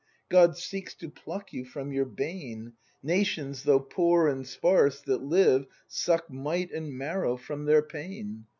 God 0.29 0.57
seeks 0.57 0.95
to 0.95 1.11
pluck 1.11 1.53
you 1.53 1.63
from 1.63 1.93
your 1.93 2.05
bane;— 2.05 2.73
Nations, 3.13 3.61
though 3.61 3.79
poor 3.81 4.27
and 4.27 4.47
sparse, 4.47 4.99
that 5.01 5.21
live. 5.21 5.67
Suck 5.87 6.27
might 6.27 6.71
and 6.71 6.91
marrow 6.91 7.37
from 7.37 7.65
their 7.65 7.83
pain. 7.83 8.47